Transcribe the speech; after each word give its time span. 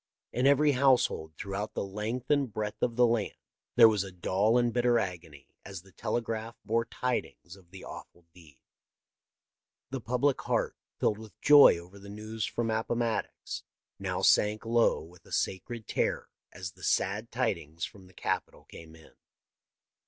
In 0.33 0.47
every 0.47 0.71
household 0.71 1.35
throughout 1.37 1.75
the 1.75 1.83
length 1.83 2.31
and 2.31 2.51
breadth 2.51 2.81
of 2.81 2.95
the 2.95 3.05
land 3.05 3.35
there 3.75 3.87
was 3.87 4.03
a 4.03 4.11
dull 4.11 4.57
and 4.57 4.73
bitter 4.73 4.97
agony 4.97 5.53
as 5.63 5.83
the 5.83 5.91
telegraph 5.91 6.55
bore 6.65 6.85
tidings 6.85 7.55
of 7.55 7.69
the 7.69 7.83
awful 7.85 8.25
deed. 8.33 8.57
The 9.91 10.01
public 10.01 10.41
heart, 10.41 10.75
filled 10.97 11.19
with 11.19 11.39
joy 11.39 11.77
over 11.77 11.99
the 11.99 12.09
news 12.09 12.47
from 12.47 12.71
Appomattox, 12.71 13.61
now 13.99 14.23
sank 14.23 14.65
low 14.65 15.03
with 15.03 15.23
a 15.27 15.31
sacred 15.31 15.87
terror 15.87 16.29
as 16.51 16.71
the 16.71 16.81
sad 16.83 17.31
tidings 17.31 17.85
from 17.85 18.07
the 18.07 18.13
Capitol 18.15 18.65
came 18.65 18.95
in. 18.95 19.13